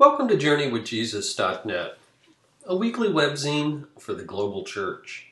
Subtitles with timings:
[0.00, 1.98] Welcome to JourneyWithJesus.net,
[2.64, 5.26] a weekly webzine for the global church.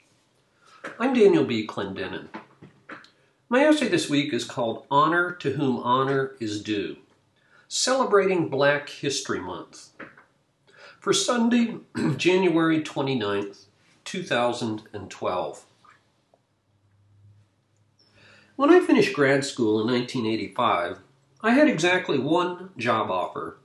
[1.00, 1.66] I'm Daniel B.
[1.66, 2.28] Clendenin.
[3.48, 6.98] My essay this week is called Honor to Whom Honor is Due,
[7.66, 9.88] celebrating Black History Month.
[11.00, 11.76] For Sunday,
[12.18, 13.64] January 29th,
[14.04, 15.64] 2012.
[18.56, 20.98] When I finished grad school in 1985,
[21.40, 23.56] I had exactly one job offer.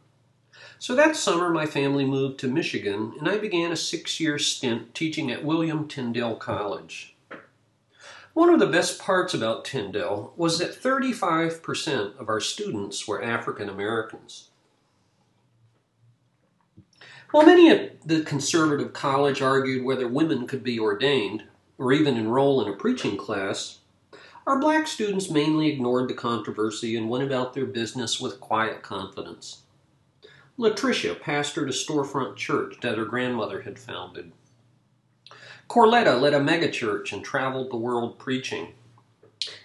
[0.84, 4.94] So that summer, my family moved to Michigan, and I began a six year stint
[4.94, 7.16] teaching at William Tyndale College.
[8.34, 13.70] One of the best parts about Tyndale was that 35% of our students were African
[13.70, 14.50] Americans.
[17.32, 21.46] While many at the conservative college argued whether women could be ordained
[21.78, 23.80] or even enroll in a preaching class,
[24.46, 29.63] our black students mainly ignored the controversy and went about their business with quiet confidence.
[30.58, 34.32] Latricia pastored a storefront church that her grandmother had founded.
[35.68, 38.74] Corletta led a megachurch and traveled the world preaching.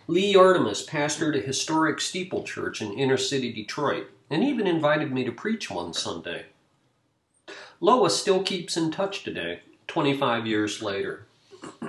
[0.06, 5.24] Lee Artemis pastored a historic steeple church in inner city Detroit and even invited me
[5.24, 6.46] to preach one Sunday.
[7.80, 11.26] Lois still keeps in touch today, 25 years later.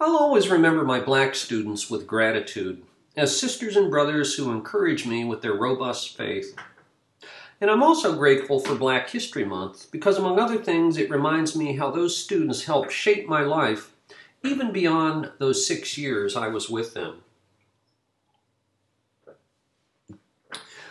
[0.00, 2.82] I'll always remember my black students with gratitude
[3.16, 6.56] as sisters and brothers who encourage me with their robust faith.
[7.60, 11.76] And I'm also grateful for Black History Month because, among other things, it reminds me
[11.76, 13.90] how those students helped shape my life
[14.44, 17.22] even beyond those six years I was with them.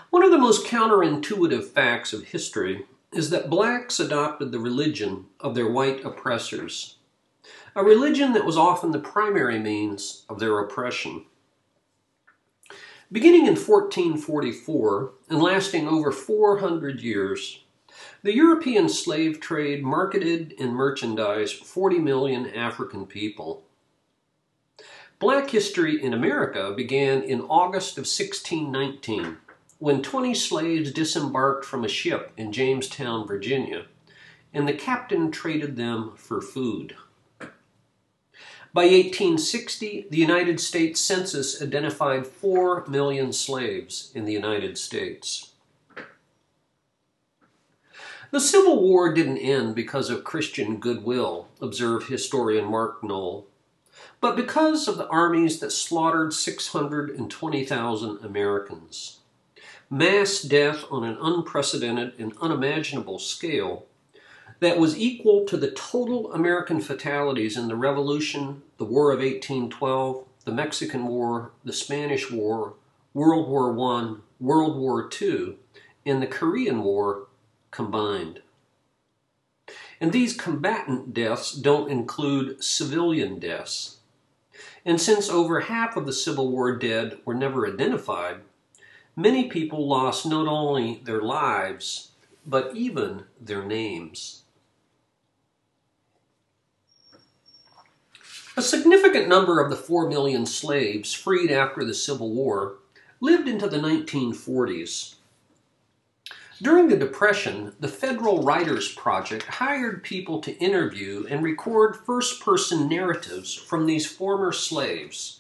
[0.10, 5.56] One of the most counterintuitive facts of history is that blacks adopted the religion of
[5.56, 6.98] their white oppressors,
[7.76, 11.26] a religion that was often the primary means of their oppression.
[13.14, 17.64] Beginning in 1444 and lasting over 400 years,
[18.24, 23.66] the European slave trade marketed and merchandised 40 million African people.
[25.20, 29.38] Black history in America began in August of 1619
[29.78, 33.86] when 20 slaves disembarked from a ship in Jamestown, Virginia,
[34.56, 36.96] and the captain traded them for food.
[38.74, 45.52] By 1860, the United States Census identified 4 million slaves in the United States.
[48.32, 53.46] The Civil War didn't end because of Christian goodwill, observed historian Mark Noll,
[54.20, 59.20] but because of the armies that slaughtered 620,000 Americans
[59.94, 63.86] mass death on an unprecedented and unimaginable scale
[64.64, 70.26] that was equal to the total American fatalities in the Revolution, the War of 1812,
[70.46, 72.74] the Mexican War, the Spanish War,
[73.14, 75.56] World War I, World War II,
[76.06, 77.28] and the Korean War
[77.72, 78.42] combined.
[80.02, 83.98] And these combatant deaths don't include civilian deaths.
[84.86, 88.42] And since over half of the Civil War dead were never identified,
[89.16, 92.10] Many people lost not only their lives,
[92.48, 94.43] but even their names.
[98.56, 102.76] A significant number of the 4 million slaves freed after the Civil War
[103.20, 105.16] lived into the 1940s.
[106.62, 112.88] During the Depression, the Federal Writers Project hired people to interview and record first person
[112.88, 115.40] narratives from these former slaves.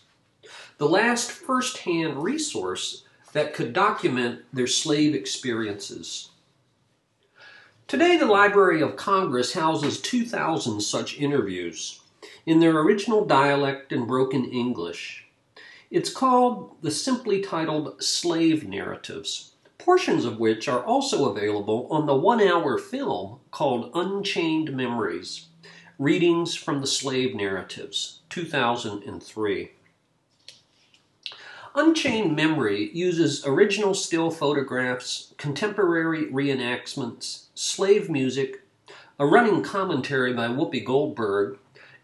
[0.80, 3.03] The last first hand resource
[3.34, 6.30] that could document their slave experiences.
[7.88, 12.00] Today, the Library of Congress houses 2,000 such interviews
[12.45, 15.25] in their original dialect and broken English.
[15.89, 22.15] It's called the simply titled Slave Narratives, portions of which are also available on the
[22.15, 25.47] one hour film called Unchained Memories
[25.99, 29.71] Readings from the Slave Narratives, 2003.
[31.75, 38.62] Unchained Memory uses original still photographs, contemporary reenactments, slave music,
[39.18, 41.57] a running commentary by Whoopi Goldberg,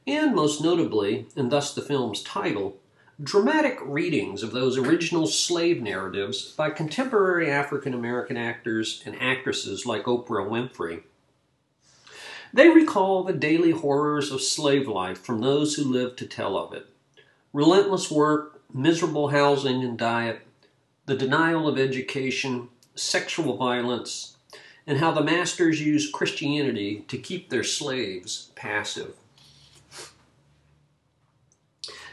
[0.09, 2.77] and most notably, and thus the film's title,
[3.21, 10.05] dramatic readings of those original slave narratives by contemporary African American actors and actresses like
[10.05, 11.03] Oprah Winfrey.
[12.53, 16.73] They recall the daily horrors of slave life from those who lived to tell of
[16.73, 16.87] it.
[17.53, 20.41] Relentless work, miserable housing and diet,
[21.05, 24.37] the denial of education, sexual violence,
[24.87, 29.13] and how the masters used Christianity to keep their slaves passive.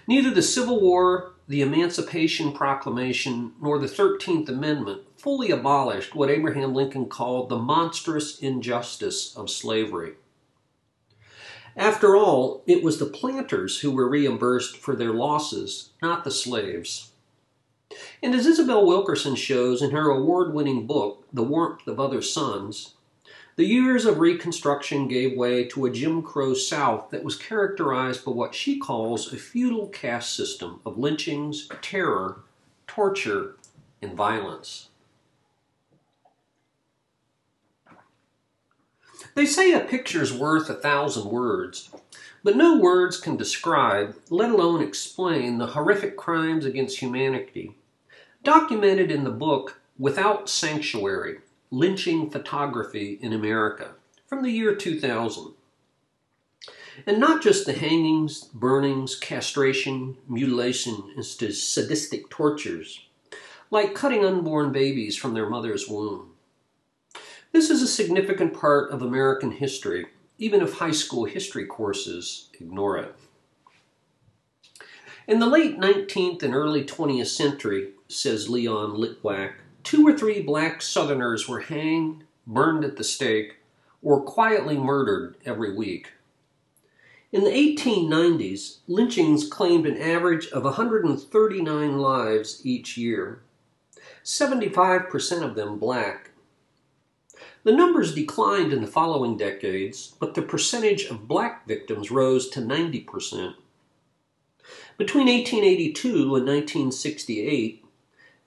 [0.08, 6.74] Neither the Civil War, the Emancipation Proclamation, nor the 13th Amendment fully abolished what Abraham
[6.74, 10.14] Lincoln called the monstrous injustice of slavery.
[11.76, 17.10] After all, it was the planters who were reimbursed for their losses, not the slaves.
[18.22, 22.94] And as Isabel Wilkerson shows in her award winning book, The Warmth of Other Suns,
[23.56, 28.32] the years of Reconstruction gave way to a Jim Crow South that was characterized by
[28.32, 32.42] what she calls a feudal caste system of lynchings, terror,
[32.86, 33.56] torture,
[34.02, 34.90] and violence.
[39.34, 41.90] They say a picture's worth a thousand words,
[42.44, 47.74] but no words can describe, let alone explain, the horrific crimes against humanity
[48.42, 51.38] documented in the book Without Sanctuary
[51.70, 53.90] lynching photography in America
[54.26, 55.52] from the year 2000.
[57.06, 63.06] And not just the hangings, burnings, castration, mutilation, and sadistic tortures,
[63.70, 66.32] like cutting unborn babies from their mother's womb.
[67.52, 70.06] This is a significant part of American history,
[70.38, 73.14] even if high school history courses ignore it.
[75.26, 79.54] In the late 19th and early 20th century, says Leon Litwack,
[79.86, 83.58] two or three black Southerners were hanged, burned at the stake,
[84.02, 86.08] or quietly murdered every week.
[87.30, 93.42] In the 1890s, lynchings claimed an average of 139 lives each year,
[94.24, 96.30] 75% of them black.
[97.62, 102.60] The numbers declined in the following decades, but the percentage of black victims rose to
[102.60, 103.54] 90%.
[104.98, 107.85] Between 1882 and 1968,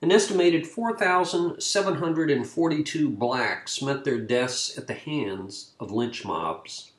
[0.02, 6.92] an estimated 4,742 blacks met their deaths at the hands of lynch mobs.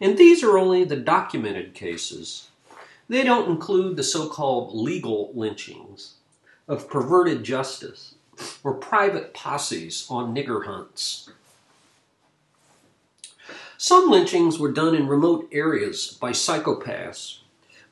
[0.00, 2.48] And these are only the documented cases.
[3.08, 6.14] They don't include the so called legal lynchings
[6.66, 8.14] of perverted justice
[8.64, 11.28] or private posses on nigger hunts.
[13.76, 17.41] Some lynchings were done in remote areas by psychopaths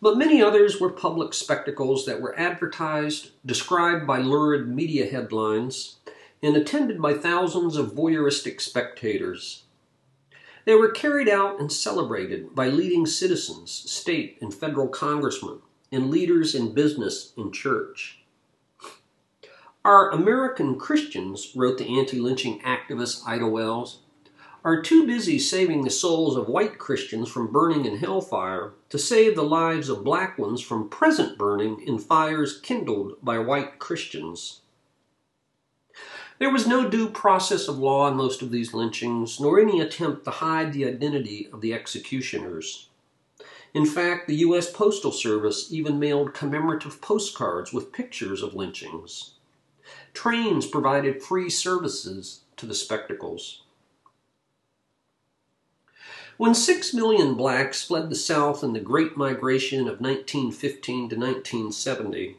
[0.00, 5.96] but many others were public spectacles that were advertised, described by lurid media headlines,
[6.42, 9.64] and attended by thousands of voyeuristic spectators.
[10.64, 15.58] They were carried out and celebrated by leading citizens, state and federal congressmen,
[15.92, 18.20] and leaders in business and church.
[19.84, 24.00] Our American Christians, wrote the anti lynching activist Ida Wells,
[24.64, 29.34] are too busy saving the souls of white Christians from burning in hellfire to save
[29.34, 34.60] the lives of black ones from present burning in fires kindled by white Christians.
[36.38, 40.24] There was no due process of law in most of these lynchings, nor any attempt
[40.24, 42.88] to hide the identity of the executioners.
[43.72, 44.70] In fact, the U.S.
[44.70, 49.34] Postal Service even mailed commemorative postcards with pictures of lynchings.
[50.12, 53.62] Trains provided free services to the spectacles.
[56.40, 62.38] When six million blacks fled the South in the Great Migration of 1915 to 1970,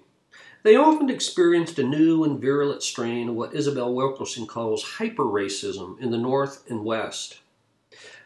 [0.63, 5.99] they often experienced a new and virulent strain of what Isabel Wilkerson calls hyper racism
[5.99, 7.41] in the North and West.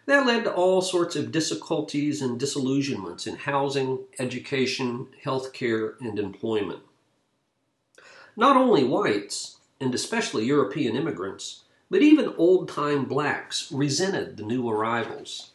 [0.05, 6.17] That led to all sorts of difficulties and disillusionments in housing, education, health care, and
[6.17, 6.83] employment.
[8.37, 14.69] Not only whites, and especially European immigrants, but even old time blacks resented the new
[14.69, 15.51] arrivals.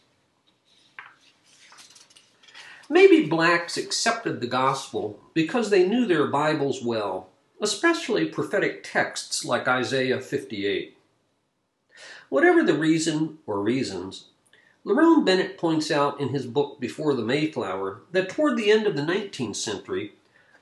[2.91, 7.29] Maybe blacks accepted the gospel because they knew their Bibles well,
[7.61, 10.97] especially prophetic texts like Isaiah 58.
[12.27, 14.25] Whatever the reason or reasons,
[14.85, 18.97] Lerone Bennett points out in his book Before the Mayflower that toward the end of
[18.97, 20.11] the 19th century,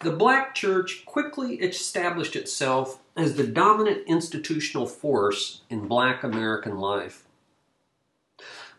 [0.01, 7.23] the black church quickly established itself as the dominant institutional force in black American life.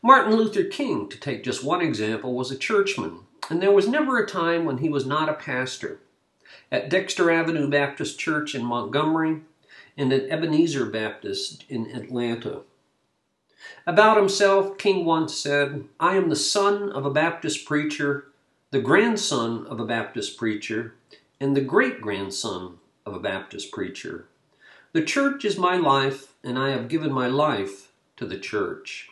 [0.03, 4.19] Martin Luther King, to take just one example, was a churchman and there was never
[4.19, 6.01] a time when he was not a pastor.
[6.71, 9.41] At Dexter Avenue Baptist Church in Montgomery
[9.97, 12.63] and at Ebenezer Baptist in Atlanta.
[13.87, 18.27] About himself, King once said, I am the son of a Baptist preacher,
[18.71, 20.95] the grandson of a Baptist preacher,
[21.41, 24.27] and the great grandson of a Baptist preacher.
[24.93, 29.09] The church is my life, and I have given my life to the church.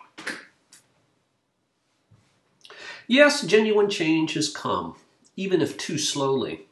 [3.11, 4.95] Yes, genuine change has come,
[5.35, 6.67] even if too slowly.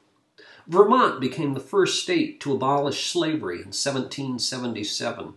[0.67, 5.33] Vermont became the first state to abolish slavery in 1777.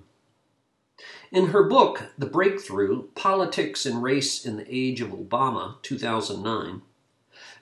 [1.31, 6.81] In her book, The Breakthrough Politics and Race in the Age of Obama, 2009,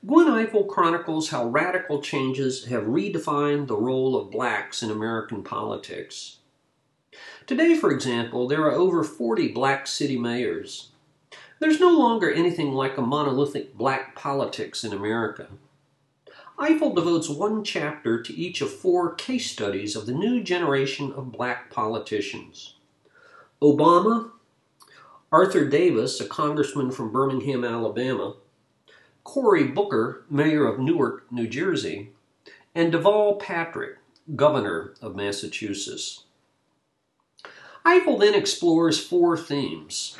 [0.04, 6.38] Gwen Ifill chronicles how radical changes have redefined the role of blacks in American politics.
[7.46, 10.90] Today, for example, there are over 40 black city mayors.
[11.60, 15.48] There's no longer anything like a monolithic black politics in America.
[16.60, 21.32] Ifill devotes one chapter to each of four case studies of the new generation of
[21.32, 22.76] black politicians.
[23.62, 24.32] Obama,
[25.32, 28.36] Artur Davis, a congressman from Birmingham, Alabama,
[29.24, 32.12] Cory Booker, mayor of Newark, New Jersey,
[32.74, 33.98] and Deval Patrick,
[34.36, 36.24] governor of Massachusetts.
[37.86, 40.18] Ifill then explores four themes.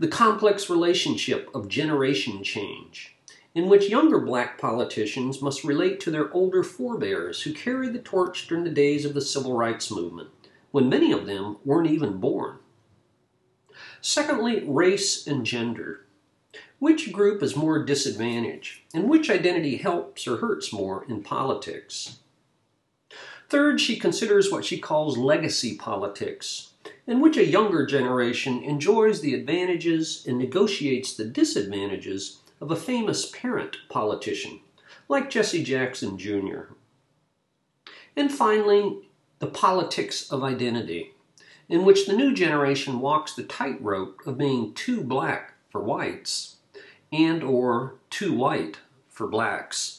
[0.00, 3.16] The complex relationship of generation change,
[3.52, 8.46] in which younger black politicians must relate to their older forebears who carried the torch
[8.46, 10.28] during the days of the civil rights movement,
[10.70, 12.58] when many of them weren't even born.
[14.00, 16.06] Secondly, race and gender.
[16.78, 22.20] Which group is more disadvantaged, and which identity helps or hurts more in politics?
[23.48, 26.74] Third, she considers what she calls legacy politics,
[27.08, 33.30] in which a younger generation enjoys the advantages and negotiates the disadvantages of a famous
[33.30, 34.60] parent politician,
[35.08, 36.74] like Jesse Jackson Jr.
[38.14, 41.14] And finally, the politics of identity,
[41.66, 46.56] in which the new generation walks the tightrope of being too black for whites
[47.10, 49.97] and or too white for blacks.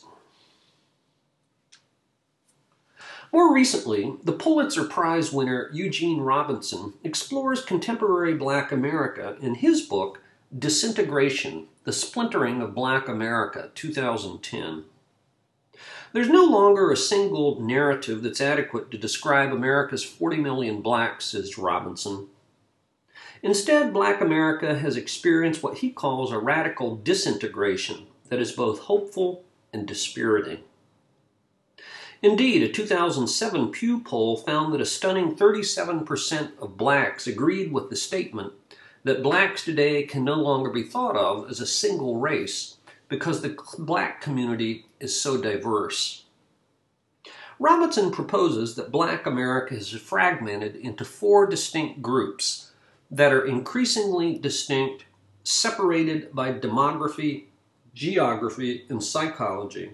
[3.32, 10.22] More recently, the Pulitzer Prize winner Eugene Robinson explores contemporary black America in his book
[10.58, 14.84] Disintegration the Splintering of Black America, 2010.
[16.12, 21.58] There's no longer a single narrative that's adequate to describe America's 40 million blacks, says
[21.58, 22.28] Robinson.
[23.42, 29.44] Instead, black America has experienced what he calls a radical disintegration that is both hopeful
[29.72, 30.60] and dispiriting.
[32.22, 37.96] Indeed, a 2007 Pew poll found that a stunning 37% of blacks agreed with the
[37.96, 38.54] statement
[39.06, 42.76] that blacks today can no longer be thought of as a single race
[43.08, 46.26] because the black community is so diverse.
[47.58, 52.72] Robinson proposes that black America is fragmented into four distinct groups
[53.10, 55.06] that are increasingly distinct,
[55.44, 57.46] separated by demography,
[57.94, 59.92] geography, and psychology.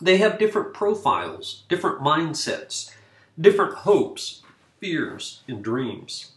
[0.00, 2.94] They have different profiles, different mindsets,
[3.38, 4.42] different hopes,
[4.78, 6.32] fears, and dreams.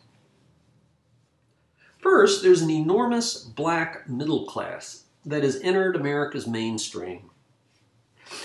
[2.00, 7.30] First, there's an enormous black middle class that has entered America's mainstream.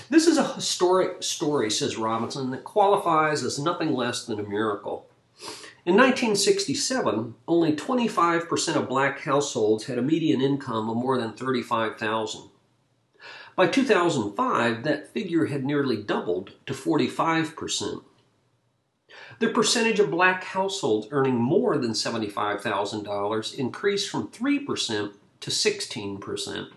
[0.09, 5.07] This is a historic story, says Robinson, that qualifies as nothing less than a miracle.
[5.85, 12.51] In 1967, only 25% of black households had a median income of more than 35,000.
[13.59, 18.05] By 2005, that figure had nearly doubled to 45%.
[19.41, 26.69] The percentage of black households earning more than $75,000 increased from 3% to 16%.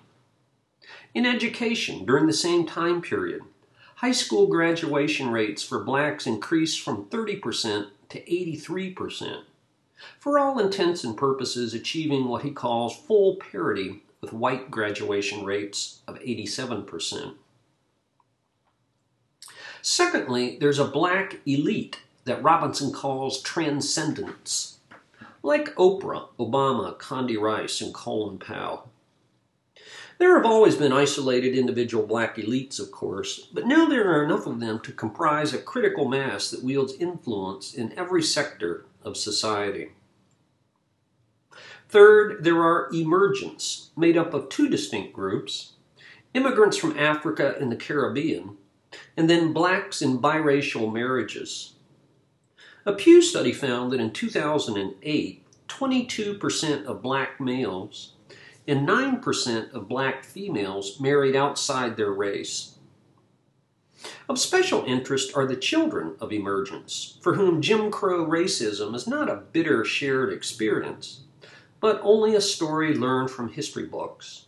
[1.14, 3.42] In education, during the same time period,
[3.98, 9.44] high school graduation rates for blacks increased from 30% to 83%,
[10.18, 16.00] for all intents and purposes achieving what he calls full parity with white graduation rates
[16.08, 17.36] of 87%.
[19.82, 24.78] Secondly, there's a black elite that Robinson calls transcendence,
[25.42, 28.90] like Oprah, Obama, Condi Rice, and Colin Powell.
[30.20, 34.46] There have always been isolated individual black elites, of course, but now there are enough
[34.46, 39.94] of them to comprise a critical mass that wields influence in every sector of society.
[41.92, 45.74] Third, there are emergents, made up of two distinct groups
[46.34, 48.56] immigrants from Africa and the Caribbean,
[49.18, 51.74] and then blacks in biracial marriages.
[52.86, 58.14] A Pew study found that in 2008, 22% of black males
[58.66, 62.78] and 9% of black females married outside their race.
[64.30, 69.30] Of special interest are the children of emergence, for whom Jim Crow racism is not
[69.30, 71.24] a bitter shared experience,
[71.82, 74.46] but only a story learned from history books.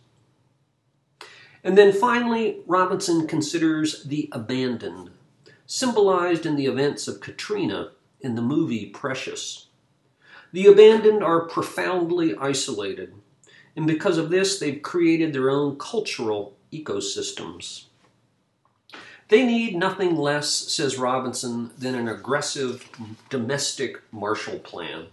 [1.62, 5.10] And then finally, Robinson considers the abandoned,
[5.66, 9.66] symbolized in the events of Katrina in the movie Precious.
[10.52, 13.14] The abandoned are profoundly isolated,
[13.74, 17.86] and because of this, they've created their own cultural ecosystems.
[19.28, 22.88] They need nothing less, says Robinson, than an aggressive
[23.30, 25.06] domestic Marshall Plan.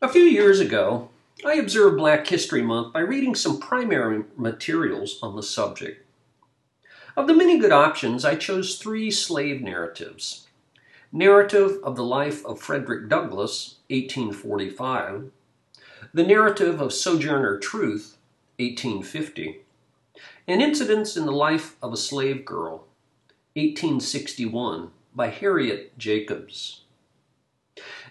[0.00, 1.08] A few years ago,
[1.44, 6.06] I observed Black History Month by reading some primary materials on the subject.
[7.16, 10.46] Of the many good options, I chose three slave narratives.
[11.10, 15.32] Narrative of the Life of Frederick Douglass, 1845,
[16.14, 18.18] The Narrative of Sojourner Truth,
[18.60, 19.62] 1850,
[20.46, 22.86] and Incidents in the Life of a Slave Girl,
[23.56, 26.82] 1861, by Harriet Jacobs.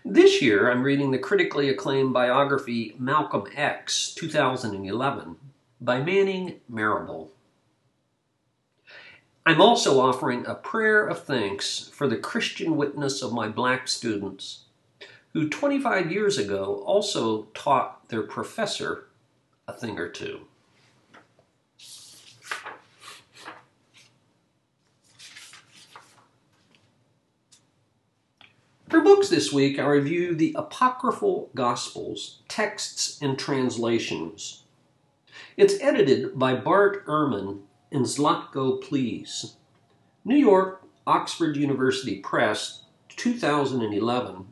[0.09, 5.35] This year, I'm reading the critically acclaimed biography Malcolm X, 2011,
[5.81, 7.33] by Manning Marable.
[9.45, 14.63] I'm also offering a prayer of thanks for the Christian witness of my black students,
[15.33, 19.09] who 25 years ago also taught their professor
[19.67, 20.46] a thing or two.
[28.97, 34.63] For books this week, I review the Apocryphal Gospels, Texts and Translations.
[35.55, 37.59] It's edited by Bart Ehrman
[37.91, 39.57] and Zlatko Pless.
[40.25, 44.47] New York, Oxford University Press, 2011.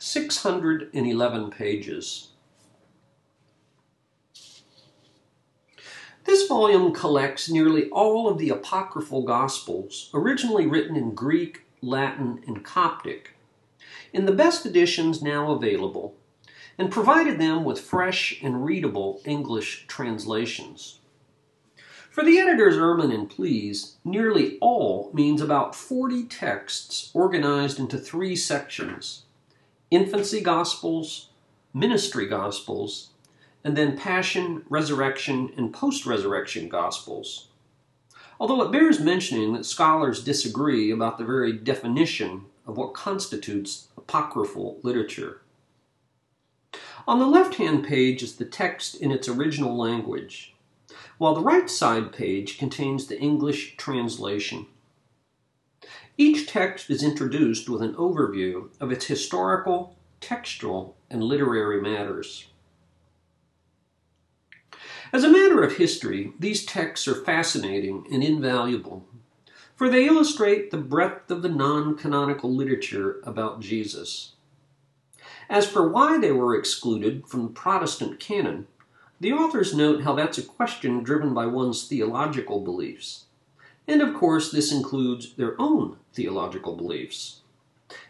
[0.00, 2.30] 611 pages.
[6.24, 12.64] This volume collects nearly all of the apocryphal Gospels, originally written in Greek, Latin, and
[12.64, 13.33] Coptic,
[14.14, 16.14] in the best editions now available,
[16.78, 21.00] and provided them with fresh and readable English translations.
[22.10, 28.36] For the editors Ehrman and Pless, nearly all means about 40 texts organized into three
[28.36, 29.24] sections
[29.90, 31.30] infancy gospels,
[31.72, 33.10] ministry gospels,
[33.64, 37.48] and then passion, resurrection, and post resurrection gospels.
[38.38, 44.78] Although it bears mentioning that scholars disagree about the very definition of what constitutes apocryphal
[44.82, 45.40] literature.
[47.06, 50.54] On the left hand page is the text in its original language
[51.18, 54.66] while the right side page contains the English translation.
[56.16, 62.46] Each text is introduced with an overview of its historical, textual, and literary matters.
[65.12, 69.06] As a matter of history, these texts are fascinating and invaluable,
[69.76, 74.32] for they illustrate the breadth of the non canonical literature about Jesus.
[75.48, 78.66] As for why they were excluded from the Protestant canon,
[79.20, 83.24] the authors note how that's a question driven by one's theological beliefs.
[83.86, 87.40] And of course, this includes their own theological beliefs.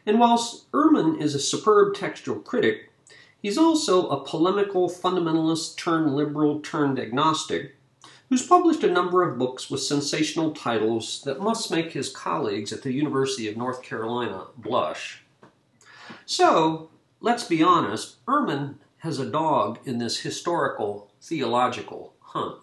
[0.06, 2.90] And whilst Ehrman is a superb textual critic,
[3.42, 7.74] he's also a polemical fundamentalist turned liberal turned agnostic
[8.34, 12.82] who's published a number of books with sensational titles that must make his colleagues at
[12.82, 15.22] the University of North Carolina blush.
[16.26, 22.58] So, let's be honest, Ehrman has a dog in this historical theological hunt.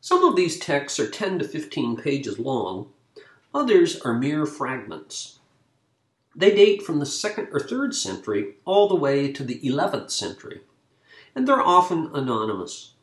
[0.00, 2.88] Some of these texts are 10 to 15 pages long,
[3.54, 5.40] others are mere fragments.
[6.34, 10.62] They date from the 2nd or 3rd century all the way to the 11th century,
[11.36, 12.94] and they're often anonymous.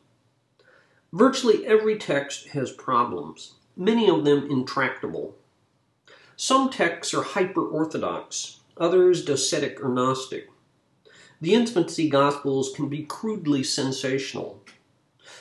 [1.12, 5.36] Virtually every text has problems, many of them intractable.
[6.36, 10.48] Some texts are hyper orthodox, others docetic or Gnostic.
[11.40, 14.60] The infancy Gospels can be crudely sensational.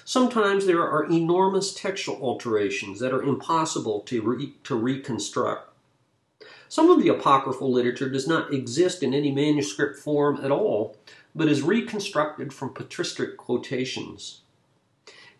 [0.06, 5.74] Sometimes there are enormous textual alterations that are impossible to, re- to reconstruct.
[6.70, 10.98] Some of the apocryphal literature does not exist in any manuscript form at all,
[11.36, 14.42] but is reconstructed from patristic quotations.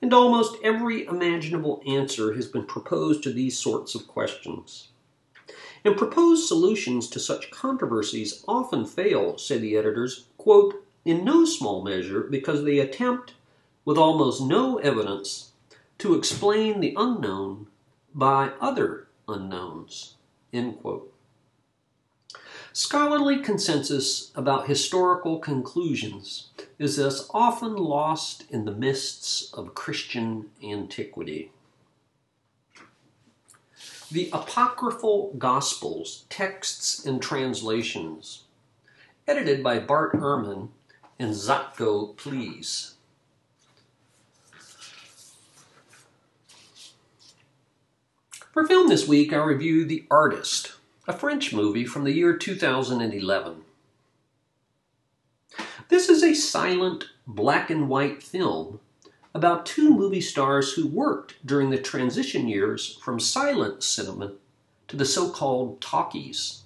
[0.02, 4.90] And almost every imaginable answer has been proposed to these sorts of questions.
[5.86, 11.84] And proposed solutions to such controversies often fail, say the editors, quote, in no small
[11.84, 13.34] measure because they attempt,
[13.86, 15.52] with almost no evidence,
[16.00, 17.68] to explain the unknown
[18.14, 20.16] by other unknowns,
[20.52, 21.13] end quote.
[22.76, 31.52] Scholarly consensus about historical conclusions is thus often lost in the mists of Christian antiquity.
[34.12, 38.46] The Apocryphal Gospels, Texts and Translations,
[39.28, 40.70] edited by Bart Ehrman
[41.20, 42.96] and Zlatko Pless.
[48.52, 50.74] For film this week, I review The Artist,
[51.06, 53.64] a French movie from the year 2011.
[55.90, 58.80] This is a silent, black and white film
[59.34, 64.32] about two movie stars who worked during the transition years from silent cinema
[64.88, 66.62] to the so called talkies.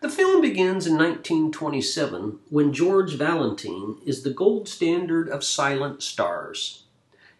[0.00, 6.84] The film begins in 1927 when George Valentine is the gold standard of silent stars.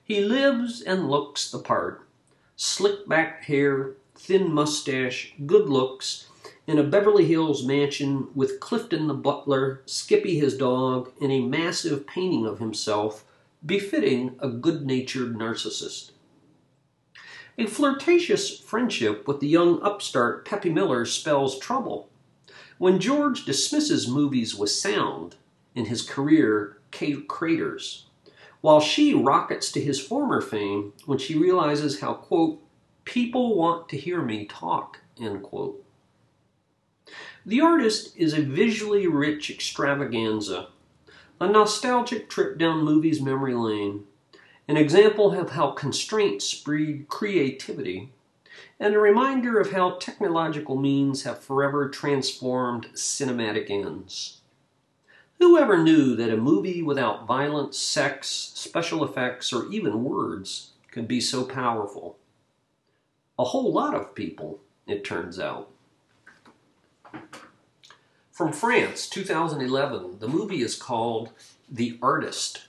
[0.04, 2.06] He lives and looks the part.
[2.56, 6.28] Slick back hair, thin mustache, good looks,
[6.66, 12.06] in a Beverly Hills mansion with Clifton the butler, Skippy his dog, and a massive
[12.06, 13.24] painting of himself
[13.64, 16.10] befitting a good natured narcissist.
[17.56, 22.08] A flirtatious friendship with the young upstart Peppy Miller spells trouble.
[22.78, 25.36] When George dismisses movies with sound,
[25.74, 26.78] in his career
[27.26, 28.04] craters,
[28.60, 32.60] while she rockets to his former fame when she realizes how, quote,
[33.04, 35.84] people want to hear me talk, end quote.
[37.44, 40.68] The artist is a visually rich extravaganza,
[41.40, 44.04] a nostalgic trip down movies memory lane,
[44.68, 48.10] an example of how constraints breed creativity
[48.78, 54.40] and a reminder of how technological means have forever transformed cinematic ends.
[55.38, 61.20] Whoever knew that a movie without violence, sex, special effects, or even words could be
[61.20, 62.18] so powerful?
[63.40, 65.70] A whole lot of people, it turns out.
[68.30, 71.30] From France, 2011, the movie is called
[71.66, 72.66] The Artist.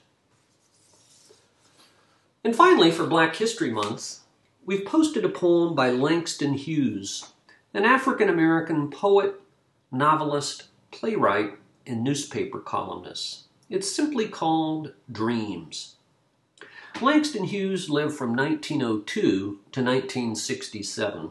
[2.42, 4.20] And finally, for Black History Month,
[4.64, 7.32] we've posted a poem by Langston Hughes,
[7.74, 9.42] an African American poet,
[9.90, 11.50] novelist, playwright,
[11.86, 13.42] and newspaper columnist.
[13.68, 15.96] It's simply called Dreams.
[17.00, 21.30] Langston Hughes lived from 1902 to 1967.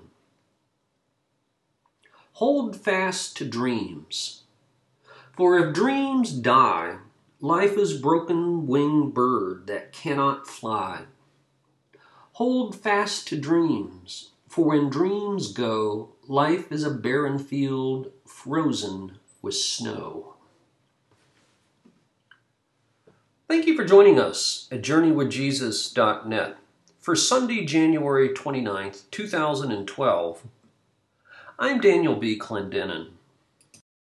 [2.34, 4.44] Hold fast to dreams.
[5.38, 6.98] For if dreams die,
[7.40, 11.04] life is a broken winged bird that cannot fly.
[12.34, 19.56] Hold fast to dreams, for when dreams go, life is a barren field frozen with
[19.56, 20.31] snow.
[23.52, 26.56] Thank you for joining us at JourneyWithJesus.net
[27.00, 30.48] for Sunday, January 29th, 2012.
[31.60, 32.40] I'm Daniel B.
[32.40, 33.08] Clendenin.